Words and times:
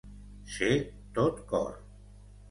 Ser 0.53 0.69
tot 1.17 1.43
cor. 1.51 1.77